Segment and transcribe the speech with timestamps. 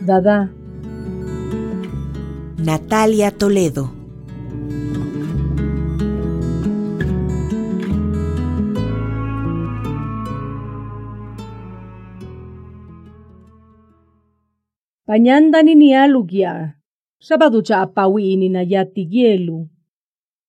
[0.00, 0.48] Dada.
[2.58, 3.90] Natalia Toledo.
[15.06, 16.74] Panyanda ni alugia.
[17.20, 19.68] Sabado cha apawini na yati yelu.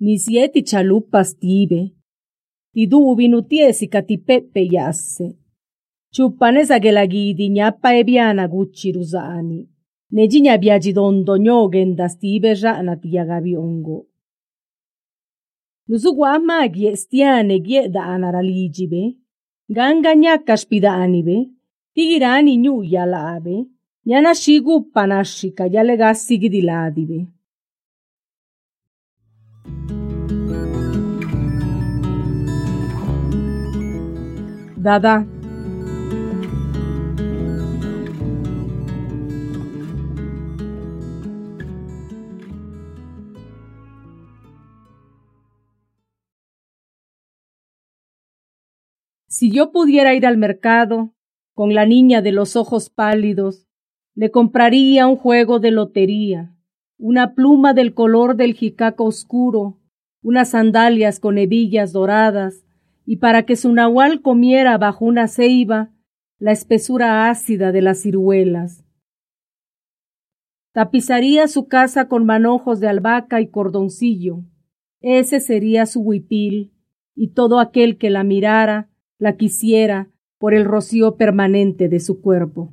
[0.00, 1.94] Ni sieti chalupas tibe.
[2.74, 5.38] Tidubi nutiesi katipepe yasse.
[6.14, 9.60] cupanesakela kiti nyapa epiana kuchiluzaani
[10.14, 14.06] neci nyapia citondo nyo okenda stiipexa na tiyaka biongo
[15.88, 19.02] lusuku amaakiye stiaane kiedaanara liicipe
[19.70, 21.36] nkanka nyaka spidaanipe
[21.94, 23.56] tikiraani nyu yalaape
[24.06, 27.20] nyana xikupanaxika yaleka sikitilaatipe
[34.84, 35.26] Dada,
[49.28, 51.14] Si yo pudiera ir al mercado
[51.52, 53.66] con la niña de los ojos pálidos,
[54.14, 56.56] le compraría un juego de lotería,
[56.96, 59.78] una pluma del color del jicaco oscuro,
[60.22, 62.64] unas sandalias con hebillas doradas,
[63.04, 65.92] y para que su nahual comiera bajo una ceiba
[66.38, 68.82] la espesura ácida de las ciruelas.
[70.72, 74.44] Tapizaría su casa con manojos de albahaca y cordoncillo.
[75.00, 76.72] Ese sería su huipil,
[77.14, 78.88] y todo aquel que la mirara
[79.18, 82.72] la quisiera por el rocío permanente de su cuerpo.